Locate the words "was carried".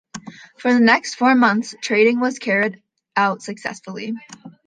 2.19-2.81